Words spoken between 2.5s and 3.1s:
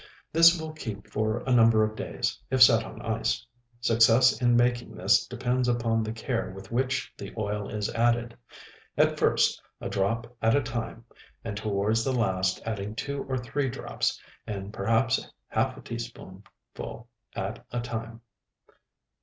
set on